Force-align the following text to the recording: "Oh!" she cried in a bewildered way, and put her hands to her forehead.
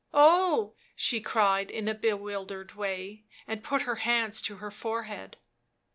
"Oh!" 0.15 0.73
she 0.95 1.21
cried 1.21 1.69
in 1.69 1.87
a 1.87 1.93
bewildered 1.93 2.73
way, 2.73 3.23
and 3.45 3.63
put 3.63 3.83
her 3.83 3.97
hands 3.97 4.41
to 4.41 4.55
her 4.55 4.71
forehead. 4.71 5.37